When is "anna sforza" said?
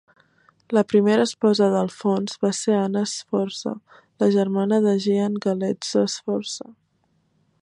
2.79-3.77